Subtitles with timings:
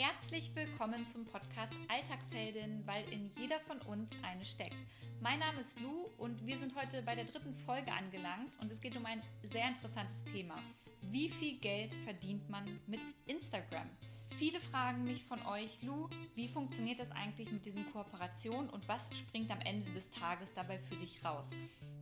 [0.00, 4.74] Herzlich willkommen zum Podcast Alltagsheldin, weil in jeder von uns eine steckt.
[5.20, 8.80] Mein Name ist Lou und wir sind heute bei der dritten Folge angelangt und es
[8.80, 10.54] geht um ein sehr interessantes Thema.
[11.02, 13.90] Wie viel Geld verdient man mit Instagram?
[14.38, 19.14] Viele fragen mich von euch, Lou, wie funktioniert das eigentlich mit diesen Kooperationen und was
[19.14, 21.50] springt am Ende des Tages dabei für dich raus?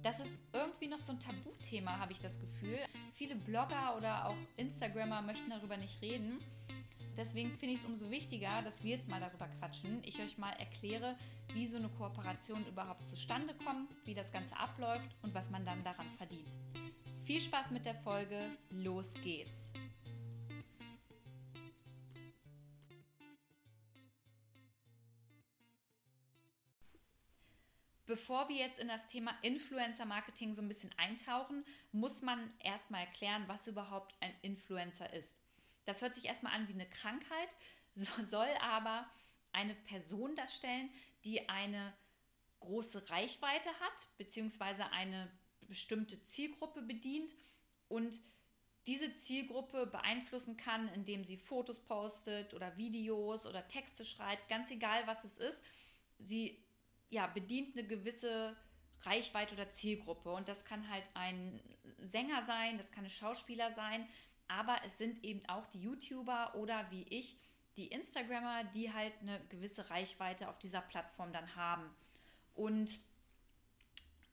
[0.04, 2.78] Das ist irgendwie noch so ein Tabuthema, habe ich das Gefühl.
[3.14, 6.38] Viele Blogger oder auch Instagrammer möchten darüber nicht reden.
[7.18, 10.04] Deswegen finde ich es umso wichtiger, dass wir jetzt mal darüber quatschen.
[10.04, 11.18] Ich euch mal erkläre,
[11.52, 15.82] wie so eine Kooperation überhaupt zustande kommt, wie das Ganze abläuft und was man dann
[15.82, 16.48] daran verdient.
[17.24, 18.38] Viel Spaß mit der Folge,
[18.70, 19.72] los geht's!
[28.06, 33.00] Bevor wir jetzt in das Thema Influencer Marketing so ein bisschen eintauchen, muss man erstmal
[33.00, 35.47] erklären, was überhaupt ein Influencer ist.
[35.88, 37.48] Das hört sich erstmal an wie eine Krankheit,
[37.94, 39.10] soll aber
[39.52, 40.90] eine Person darstellen,
[41.24, 41.94] die eine
[42.60, 47.32] große Reichweite hat, beziehungsweise eine bestimmte Zielgruppe bedient
[47.88, 48.20] und
[48.86, 55.06] diese Zielgruppe beeinflussen kann, indem sie Fotos postet oder Videos oder Texte schreibt, ganz egal
[55.06, 55.64] was es ist.
[56.18, 56.62] Sie
[57.08, 58.54] ja, bedient eine gewisse
[59.04, 60.32] Reichweite oder Zielgruppe.
[60.32, 61.60] Und das kann halt ein
[61.98, 64.06] Sänger sein, das kann ein Schauspieler sein,
[64.48, 67.36] aber es sind eben auch die YouTuber oder wie ich,
[67.76, 71.88] die Instagrammer, die halt eine gewisse Reichweite auf dieser Plattform dann haben.
[72.54, 72.98] Und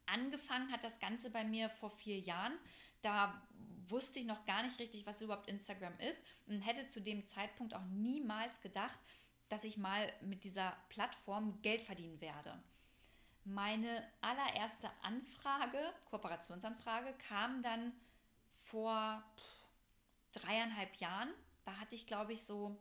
[0.07, 2.53] angefangen hat das Ganze bei mir vor vier Jahren.
[3.01, 3.39] Da
[3.87, 7.75] wusste ich noch gar nicht richtig, was überhaupt Instagram ist und hätte zu dem Zeitpunkt
[7.75, 8.97] auch niemals gedacht,
[9.49, 12.59] dass ich mal mit dieser Plattform Geld verdienen werde.
[13.43, 15.77] Meine allererste Anfrage,
[16.09, 17.93] Kooperationsanfrage, kam dann
[18.57, 19.23] vor
[20.41, 21.29] dreieinhalb Jahren.
[21.63, 22.77] Da hatte ich, glaube ich, so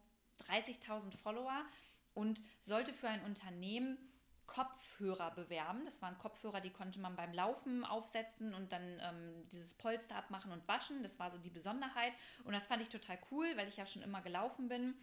[0.49, 1.65] 30.000 Follower
[2.13, 3.99] und sollte für ein Unternehmen
[4.47, 5.87] Kopfhörer bewerben.
[5.87, 10.53] Das waren Kopfhörer, die konnte man beim Laufen aufsetzen und dann ähm, dieses Polster abmachen
[10.53, 11.03] und waschen.
[11.03, 12.13] Das war so die Besonderheit.
[12.45, 14.95] Und das fand ich total cool, weil ich ja schon immer gelaufen bin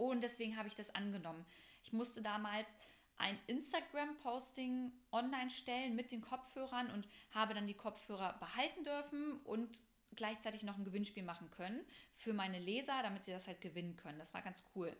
[0.00, 1.44] und deswegen habe ich das angenommen.
[1.82, 2.74] Ich musste damals
[3.18, 9.82] ein Instagram-Posting online stellen mit den Kopfhörern und habe dann die Kopfhörer behalten dürfen und
[10.16, 11.84] gleichzeitig noch ein Gewinnspiel machen können
[12.14, 14.18] für meine Leser, damit sie das halt gewinnen können.
[14.18, 14.96] Das war ganz cool.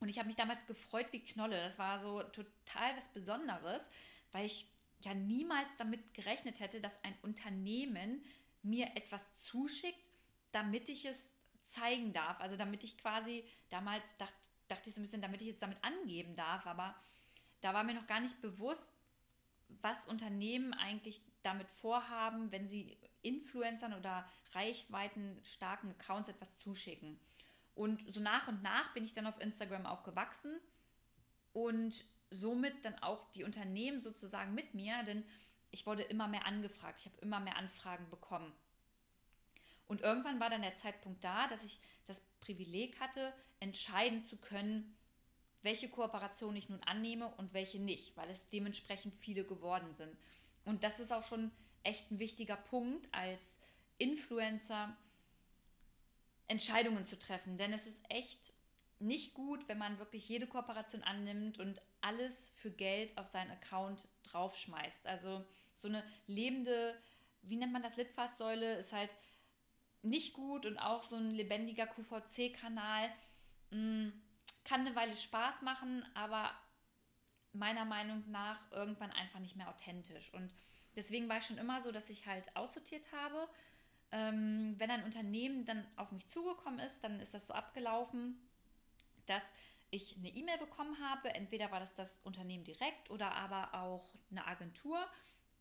[0.00, 1.62] Und ich habe mich damals gefreut wie Knolle.
[1.62, 3.88] Das war so total was Besonderes,
[4.32, 4.66] weil ich
[5.00, 8.22] ja niemals damit gerechnet hätte, dass ein Unternehmen
[8.62, 10.10] mir etwas zuschickt,
[10.52, 12.40] damit ich es zeigen darf.
[12.40, 14.34] Also damit ich quasi, damals dacht,
[14.68, 16.94] dachte ich so ein bisschen, damit ich jetzt damit angeben darf, aber
[17.60, 18.94] da war mir noch gar nicht bewusst,
[19.68, 22.96] was Unternehmen eigentlich damit vorhaben, wenn sie
[23.26, 27.18] Influencern oder reichweitenstarken Accounts etwas zuschicken.
[27.74, 30.58] Und so nach und nach bin ich dann auf Instagram auch gewachsen
[31.52, 35.24] und somit dann auch die Unternehmen sozusagen mit mir, denn
[35.70, 38.52] ich wurde immer mehr angefragt, ich habe immer mehr Anfragen bekommen.
[39.88, 44.96] Und irgendwann war dann der Zeitpunkt da, dass ich das Privileg hatte, entscheiden zu können,
[45.62, 50.16] welche Kooperation ich nun annehme und welche nicht, weil es dementsprechend viele geworden sind.
[50.66, 51.50] Und das ist auch schon
[51.82, 53.58] echt ein wichtiger Punkt als
[53.96, 54.94] Influencer,
[56.48, 57.56] Entscheidungen zu treffen.
[57.56, 58.52] Denn es ist echt
[58.98, 64.08] nicht gut, wenn man wirklich jede Kooperation annimmt und alles für Geld auf seinen Account
[64.24, 65.06] draufschmeißt.
[65.06, 65.44] Also
[65.74, 66.94] so eine lebende,
[67.42, 69.14] wie nennt man das, Litfaßsäule ist halt
[70.02, 73.10] nicht gut und auch so ein lebendiger QVC-Kanal
[73.70, 74.08] mm,
[74.64, 76.50] kann eine Weile Spaß machen, aber
[77.58, 80.32] meiner Meinung nach irgendwann einfach nicht mehr authentisch.
[80.34, 80.54] Und
[80.94, 83.48] deswegen war ich schon immer so, dass ich halt aussortiert habe.
[84.12, 88.38] Ähm, wenn ein Unternehmen dann auf mich zugekommen ist, dann ist das so abgelaufen,
[89.26, 89.50] dass
[89.90, 91.34] ich eine E-Mail bekommen habe.
[91.34, 95.04] Entweder war das das Unternehmen direkt oder aber auch eine Agentur.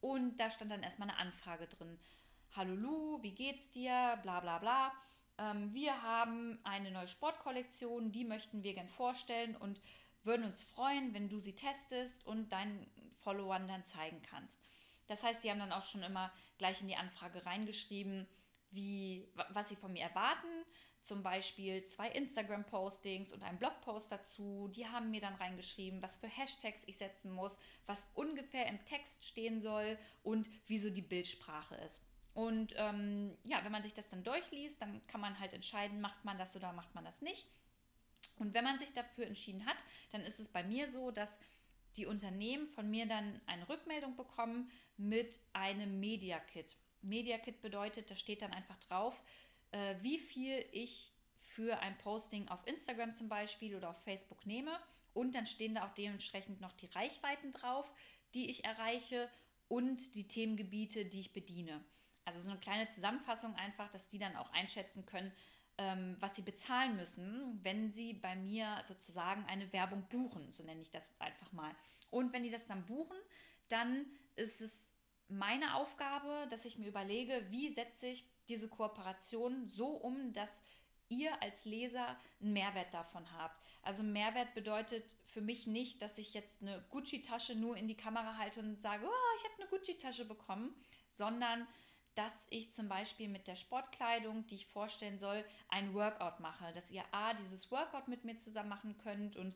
[0.02, 2.00] Und da stand dann erstmal eine Anfrage drin.
[2.56, 4.20] Hallo Lu, wie geht's dir?
[4.22, 4.94] Bla bla bla.
[5.38, 9.82] Ähm, wir haben eine neue Sportkollektion, die möchten wir gern vorstellen und
[10.26, 12.86] würden uns freuen, wenn du sie testest und deinen
[13.20, 14.60] Followern dann zeigen kannst.
[15.08, 18.28] Das heißt, die haben dann auch schon immer gleich in die Anfrage reingeschrieben,
[18.72, 20.48] wie, was sie von mir erwarten.
[21.02, 24.70] Zum Beispiel zwei Instagram-Postings und einen Blogpost dazu.
[24.70, 29.24] Die haben mir dann reingeschrieben, was für Hashtags ich setzen muss, was ungefähr im Text
[29.26, 32.02] stehen soll und wieso die Bildsprache ist.
[32.34, 36.26] Und ähm, ja, wenn man sich das dann durchliest, dann kann man halt entscheiden, macht
[36.26, 37.48] man das oder macht man das nicht.
[38.38, 39.78] Und wenn man sich dafür entschieden hat,
[40.12, 41.38] dann ist es bei mir so, dass
[41.96, 46.76] die Unternehmen von mir dann eine Rückmeldung bekommen mit einem Media Kit.
[47.02, 49.22] Media Kit bedeutet, da steht dann einfach drauf,
[49.72, 54.78] äh, wie viel ich für ein Posting auf Instagram zum Beispiel oder auf Facebook nehme.
[55.14, 57.90] Und dann stehen da auch dementsprechend noch die Reichweiten drauf,
[58.34, 59.30] die ich erreiche
[59.70, 61.84] und die Themengebiete, die ich bediene.
[62.26, 65.32] Also so eine kleine Zusammenfassung einfach, dass die dann auch einschätzen können,
[65.78, 70.52] ähm, was sie bezahlen müssen, wenn sie bei mir sozusagen eine Werbung buchen.
[70.52, 71.76] So nenne ich das jetzt einfach mal.
[72.10, 73.18] Und wenn die das dann buchen,
[73.68, 74.06] dann
[74.36, 74.90] ist es
[75.28, 80.62] meine Aufgabe, dass ich mir überlege, wie setze ich diese Kooperation so um, dass
[81.10, 83.60] ihr als Leser einen Mehrwert davon habt.
[83.82, 88.38] Also Mehrwert bedeutet für mich nicht, dass ich jetzt eine Gucci-Tasche nur in die Kamera
[88.38, 90.76] halte und sage, oh, ich habe eine Gucci-Tasche bekommen,
[91.12, 91.68] sondern
[92.16, 96.72] dass ich zum Beispiel mit der Sportkleidung, die ich vorstellen soll, ein Workout mache.
[96.74, 99.56] Dass ihr A, dieses Workout mit mir zusammen machen könnt und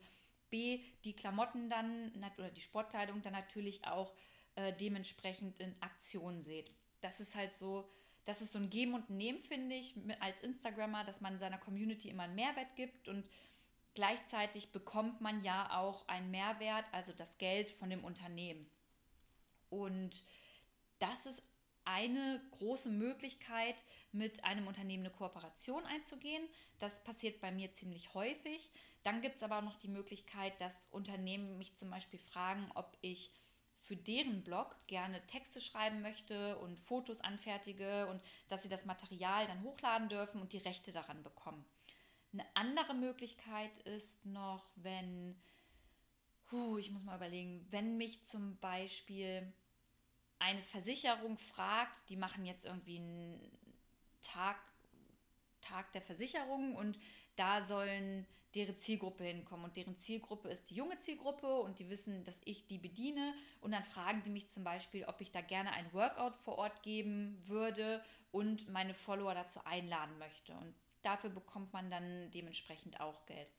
[0.50, 4.14] B, die Klamotten dann oder die Sportkleidung dann natürlich auch
[4.56, 6.72] äh, dementsprechend in Aktion seht.
[7.02, 7.90] Das ist halt so,
[8.26, 12.10] das ist so ein Geben und Nehmen, finde ich, als Instagrammer, dass man seiner Community
[12.10, 13.24] immer einen Mehrwert gibt und
[13.94, 18.70] gleichzeitig bekommt man ja auch einen Mehrwert, also das Geld von dem Unternehmen.
[19.70, 20.24] Und
[21.00, 21.44] das ist
[21.92, 26.44] eine große Möglichkeit, mit einem Unternehmen eine Kooperation einzugehen.
[26.78, 28.72] Das passiert bei mir ziemlich häufig.
[29.04, 32.96] Dann gibt es aber auch noch die Möglichkeit, dass Unternehmen mich zum Beispiel fragen, ob
[33.02, 33.32] ich
[33.82, 39.48] für deren Blog gerne Texte schreiben möchte und Fotos anfertige und dass sie das Material
[39.48, 41.66] dann hochladen dürfen und die Rechte daran bekommen.
[42.34, 45.42] Eine andere Möglichkeit ist noch, wenn,
[46.52, 49.52] huh, ich muss mal überlegen, wenn mich zum Beispiel
[50.40, 53.52] eine Versicherung fragt, die machen jetzt irgendwie einen
[54.22, 54.58] Tag,
[55.62, 56.98] Tag der Versicherung und
[57.36, 58.26] da sollen
[58.56, 59.66] deren Zielgruppe hinkommen.
[59.66, 63.34] Und deren Zielgruppe ist die junge Zielgruppe und die wissen, dass ich die bediene.
[63.62, 66.82] Und dann fragen die mich zum Beispiel, ob ich da gerne ein Workout vor Ort
[66.82, 70.54] geben würde und meine Follower dazu einladen möchte.
[70.54, 73.52] Und dafür bekommt man dann dementsprechend auch Geld.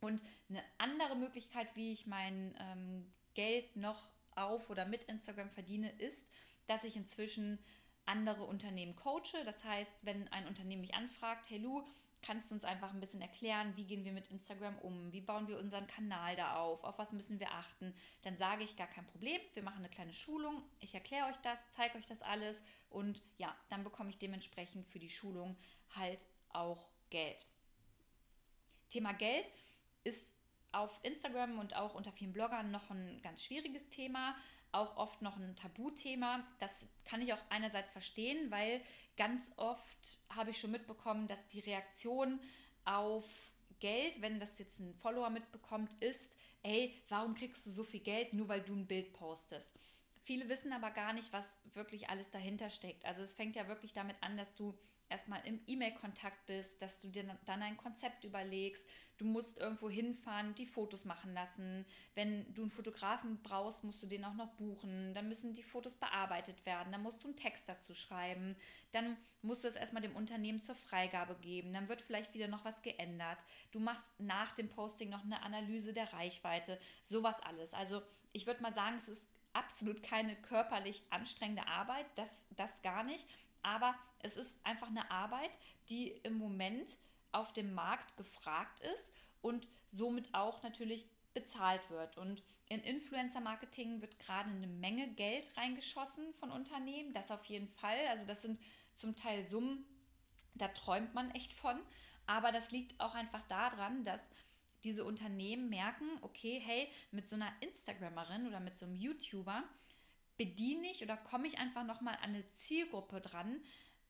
[0.00, 5.90] Und eine andere Möglichkeit, wie ich mein ähm, Geld noch auf oder mit Instagram verdiene,
[5.98, 6.28] ist,
[6.66, 7.58] dass ich inzwischen
[8.06, 9.44] andere Unternehmen coache.
[9.44, 11.82] Das heißt, wenn ein Unternehmen mich anfragt, hey Lu,
[12.24, 15.46] kannst du uns einfach ein bisschen erklären, wie gehen wir mit Instagram um, wie bauen
[15.46, 19.06] wir unseren Kanal da auf, auf was müssen wir achten, dann sage ich gar kein
[19.06, 22.62] Problem, wir machen eine kleine Schulung, ich erkläre euch das, zeige euch das alles.
[22.88, 25.56] Und ja, dann bekomme ich dementsprechend für die Schulung
[25.94, 27.46] halt auch Geld.
[28.88, 29.50] Thema Geld
[30.04, 30.34] ist
[30.74, 34.34] auf Instagram und auch unter vielen Bloggern noch ein ganz schwieriges Thema,
[34.72, 36.44] auch oft noch ein Tabuthema.
[36.58, 38.82] Das kann ich auch einerseits verstehen, weil
[39.16, 42.40] ganz oft habe ich schon mitbekommen, dass die Reaktion
[42.84, 43.24] auf
[43.80, 48.32] Geld, wenn das jetzt ein Follower mitbekommt, ist, ey, warum kriegst du so viel Geld,
[48.32, 49.78] nur weil du ein Bild postest?
[50.24, 53.04] Viele wissen aber gar nicht, was wirklich alles dahinter steckt.
[53.04, 54.76] Also es fängt ja wirklich damit an, dass du
[55.08, 58.86] erstmal im E-Mail-Kontakt bist, dass du dir dann ein Konzept überlegst.
[59.16, 61.86] Du musst irgendwo hinfahren, die Fotos machen lassen.
[62.14, 65.14] Wenn du einen Fotografen brauchst, musst du den auch noch buchen.
[65.14, 66.92] Dann müssen die Fotos bearbeitet werden.
[66.92, 68.56] Dann musst du einen Text dazu schreiben.
[68.92, 71.72] Dann musst du es erstmal dem Unternehmen zur Freigabe geben.
[71.72, 73.38] Dann wird vielleicht wieder noch was geändert.
[73.70, 76.80] Du machst nach dem Posting noch eine Analyse der Reichweite.
[77.02, 77.72] Sowas alles.
[77.72, 78.02] Also
[78.32, 83.26] ich würde mal sagen, es ist absolut keine körperlich anstrengende Arbeit, das, das gar nicht.
[83.64, 85.50] Aber es ist einfach eine Arbeit,
[85.88, 86.96] die im Moment
[87.32, 89.12] auf dem Markt gefragt ist
[89.42, 92.16] und somit auch natürlich bezahlt wird.
[92.16, 97.12] Und in Influencer-Marketing wird gerade eine Menge Geld reingeschossen von Unternehmen.
[97.12, 97.98] Das auf jeden Fall.
[98.08, 98.60] Also das sind
[98.94, 99.84] zum Teil Summen,
[100.54, 101.80] da träumt man echt von.
[102.26, 104.30] Aber das liegt auch einfach daran, dass
[104.84, 109.64] diese Unternehmen merken, okay, hey, mit so einer Instagrammerin oder mit so einem YouTuber
[110.36, 113.60] bediene ich oder komme ich einfach nochmal an eine Zielgruppe dran,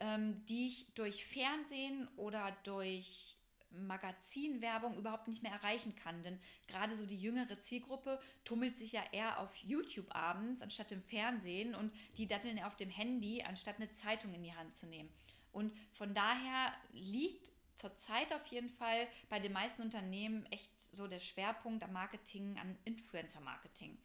[0.00, 3.36] ähm, die ich durch Fernsehen oder durch
[3.70, 6.22] Magazinwerbung überhaupt nicht mehr erreichen kann.
[6.22, 6.38] Denn
[6.68, 11.74] gerade so die jüngere Zielgruppe tummelt sich ja eher auf YouTube abends anstatt im Fernsehen
[11.74, 15.10] und die datteln auf dem Handy, anstatt eine Zeitung in die Hand zu nehmen.
[15.52, 21.18] Und von daher liegt zurzeit auf jeden Fall bei den meisten Unternehmen echt so der
[21.18, 23.98] Schwerpunkt am Marketing, an Influencer-Marketing.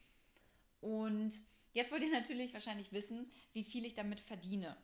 [0.81, 1.39] Und
[1.73, 4.75] Jetzt wollt ihr natürlich wahrscheinlich wissen, wie viel ich damit verdiene.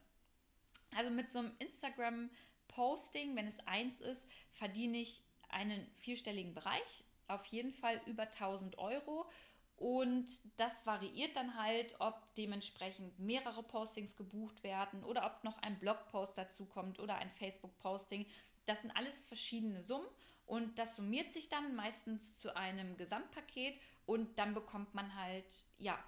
[0.95, 7.45] Also mit so einem Instagram-Posting, wenn es eins ist, verdiene ich einen vierstelligen Bereich, auf
[7.45, 9.29] jeden Fall über 1000 Euro.
[9.77, 10.27] Und
[10.57, 16.37] das variiert dann halt, ob dementsprechend mehrere Postings gebucht werden oder ob noch ein Blogpost
[16.37, 18.25] dazu kommt oder ein Facebook-Posting.
[18.65, 20.07] Das sind alles verschiedene Summen
[20.45, 26.01] und das summiert sich dann meistens zu einem Gesamtpaket und dann bekommt man halt ja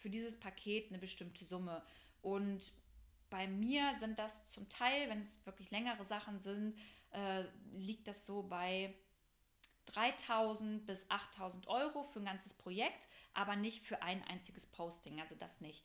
[0.00, 1.82] für dieses Paket eine bestimmte Summe.
[2.22, 2.72] Und
[3.28, 6.76] bei mir sind das zum Teil, wenn es wirklich längere Sachen sind,
[7.12, 8.94] äh, liegt das so bei
[9.86, 15.34] 3000 bis 8000 Euro für ein ganzes Projekt, aber nicht für ein einziges Posting, also
[15.34, 15.84] das nicht.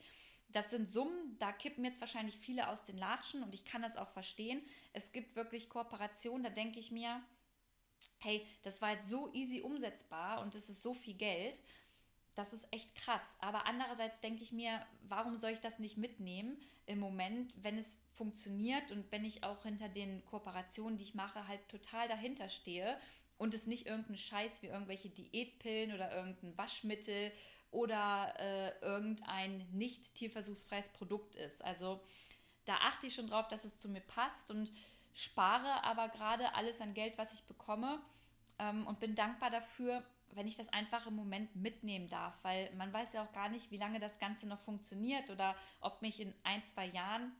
[0.49, 3.97] Das sind Summen, da kippen jetzt wahrscheinlich viele aus den Latschen und ich kann das
[3.97, 4.61] auch verstehen.
[4.93, 7.21] Es gibt wirklich Kooperationen, da denke ich mir,
[8.19, 11.61] hey, das war jetzt so easy umsetzbar und es ist so viel Geld.
[12.35, 13.35] Das ist echt krass.
[13.39, 17.97] Aber andererseits denke ich mir, warum soll ich das nicht mitnehmen im Moment, wenn es
[18.13, 22.97] funktioniert und wenn ich auch hinter den Kooperationen, die ich mache, halt total dahinter stehe
[23.37, 27.31] und es nicht irgendein Scheiß wie irgendwelche Diätpillen oder irgendein Waschmittel
[27.71, 31.63] oder äh, irgendein nicht tierversuchsfreies Produkt ist.
[31.63, 32.01] Also
[32.65, 34.71] da achte ich schon drauf, dass es zu mir passt und
[35.13, 38.01] spare aber gerade alles an Geld, was ich bekomme
[38.59, 40.03] ähm, und bin dankbar dafür,
[40.35, 43.71] wenn ich das einfach im Moment mitnehmen darf, weil man weiß ja auch gar nicht,
[43.71, 47.31] wie lange das Ganze noch funktioniert oder ob mich in ein, zwei Jahren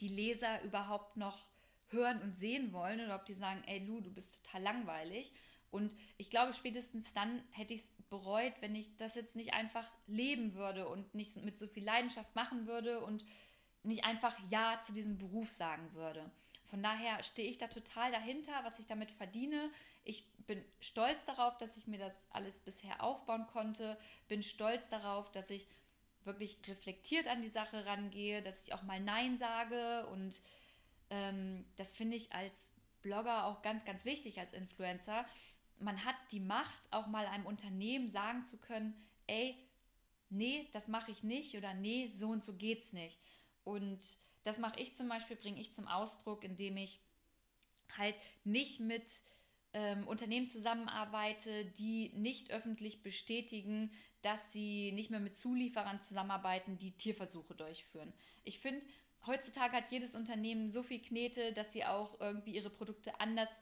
[0.00, 1.46] die Leser überhaupt noch
[1.88, 5.32] hören und sehen wollen oder ob die sagen, ey Lu, du bist total langweilig.
[5.70, 9.90] Und ich glaube, spätestens dann hätte ich es bereut, wenn ich das jetzt nicht einfach
[10.06, 13.24] leben würde und nicht mit so viel Leidenschaft machen würde und
[13.82, 16.30] nicht einfach Ja zu diesem Beruf sagen würde.
[16.72, 19.70] Von daher stehe ich da total dahinter, was ich damit verdiene.
[20.04, 23.98] Ich bin stolz darauf, dass ich mir das alles bisher aufbauen konnte.
[24.26, 25.68] Bin stolz darauf, dass ich
[26.24, 30.40] wirklich reflektiert an die Sache rangehe, dass ich auch mal Nein sage und
[31.10, 35.26] ähm, das finde ich als Blogger auch ganz, ganz wichtig als Influencer.
[35.78, 38.94] Man hat die Macht, auch mal einem Unternehmen sagen zu können,
[39.26, 39.58] ey,
[40.30, 43.20] nee, das mache ich nicht oder nee, so und so geht's nicht.
[43.62, 47.00] Und das mache ich zum Beispiel, bringe ich zum Ausdruck, indem ich
[47.96, 49.22] halt nicht mit
[49.74, 56.92] ähm, Unternehmen zusammenarbeite, die nicht öffentlich bestätigen, dass sie nicht mehr mit Zulieferern zusammenarbeiten, die
[56.92, 58.12] Tierversuche durchführen.
[58.44, 58.86] Ich finde,
[59.26, 63.60] heutzutage hat jedes Unternehmen so viel Knete, dass sie auch irgendwie ihre Produkte anders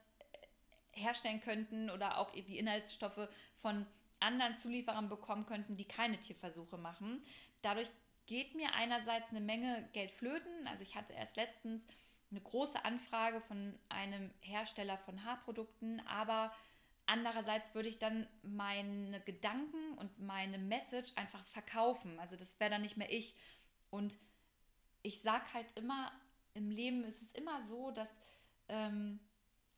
[0.97, 3.29] äh, herstellen könnten oder auch die Inhaltsstoffe
[3.61, 3.87] von
[4.19, 7.25] anderen Zulieferern bekommen könnten, die keine Tierversuche machen.
[7.63, 7.89] Dadurch
[8.31, 10.69] geht mir einerseits eine Menge Geld flöten.
[10.69, 11.85] Also ich hatte erst letztens
[12.31, 16.53] eine große Anfrage von einem Hersteller von Haarprodukten, aber
[17.07, 22.21] andererseits würde ich dann meine Gedanken und meine Message einfach verkaufen.
[22.21, 23.35] Also das wäre dann nicht mehr ich.
[23.91, 24.17] Und
[25.03, 26.13] ich sage halt immer,
[26.55, 28.17] im Leben ist es immer so, dass
[28.69, 29.19] ähm,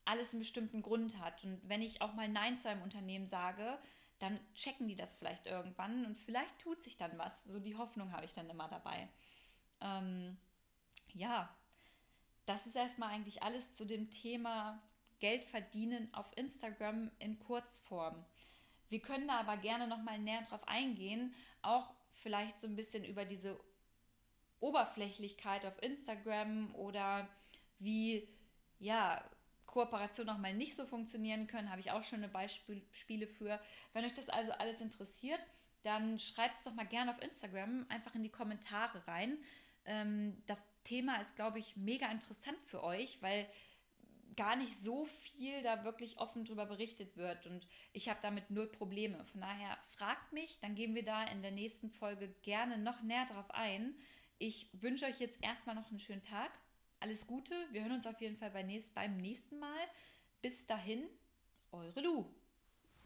[0.05, 1.43] alles einen bestimmten Grund hat.
[1.43, 3.79] Und wenn ich auch mal Nein zu einem Unternehmen sage,
[4.19, 7.43] dann checken die das vielleicht irgendwann und vielleicht tut sich dann was.
[7.43, 9.09] So die Hoffnung habe ich dann immer dabei.
[9.81, 10.37] Ähm,
[11.13, 11.53] ja,
[12.45, 14.81] das ist erstmal eigentlich alles zu dem Thema
[15.19, 18.25] Geld verdienen auf Instagram in Kurzform.
[18.89, 23.25] Wir können da aber gerne nochmal näher drauf eingehen, auch vielleicht so ein bisschen über
[23.25, 23.59] diese
[24.59, 27.27] Oberflächlichkeit auf Instagram oder
[27.79, 28.27] wie
[28.79, 29.23] ja
[29.73, 33.59] Kooperationen auch mal nicht so funktionieren können, habe ich auch schöne Beispiele für.
[33.93, 35.39] Wenn euch das also alles interessiert,
[35.81, 39.39] dann schreibt es doch mal gerne auf Instagram einfach in die Kommentare rein.
[39.85, 43.49] Ähm, das Thema ist, glaube ich, mega interessant für euch, weil
[44.35, 48.67] gar nicht so viel da wirklich offen drüber berichtet wird und ich habe damit null
[48.67, 49.25] Probleme.
[49.25, 53.25] Von daher fragt mich, dann gehen wir da in der nächsten Folge gerne noch näher
[53.25, 53.95] drauf ein.
[54.37, 56.51] Ich wünsche euch jetzt erstmal noch einen schönen Tag.
[57.03, 57.53] Alles Gute.
[57.71, 58.65] Wir hören uns auf jeden Fall beim
[59.17, 59.81] nächsten Mal.
[60.41, 61.03] Bis dahin,
[61.73, 62.33] eure Lu.